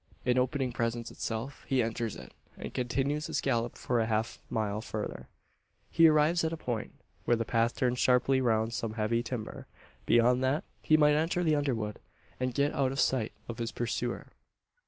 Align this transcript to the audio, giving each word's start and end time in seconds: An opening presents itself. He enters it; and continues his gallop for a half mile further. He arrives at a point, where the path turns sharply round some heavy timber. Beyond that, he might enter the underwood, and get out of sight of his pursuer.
An 0.25 0.39
opening 0.39 0.71
presents 0.71 1.11
itself. 1.11 1.63
He 1.67 1.83
enters 1.83 2.15
it; 2.15 2.33
and 2.57 2.73
continues 2.73 3.27
his 3.27 3.39
gallop 3.39 3.77
for 3.77 3.99
a 3.99 4.07
half 4.07 4.41
mile 4.49 4.81
further. 4.81 5.27
He 5.91 6.07
arrives 6.07 6.43
at 6.43 6.51
a 6.51 6.57
point, 6.57 6.93
where 7.25 7.37
the 7.37 7.45
path 7.45 7.75
turns 7.75 7.99
sharply 7.99 8.41
round 8.41 8.73
some 8.73 8.93
heavy 8.93 9.21
timber. 9.21 9.67
Beyond 10.07 10.43
that, 10.43 10.63
he 10.81 10.97
might 10.97 11.13
enter 11.13 11.43
the 11.43 11.55
underwood, 11.55 11.99
and 12.39 12.51
get 12.51 12.73
out 12.73 12.91
of 12.91 12.99
sight 12.99 13.33
of 13.47 13.59
his 13.59 13.71
pursuer. 13.71 14.25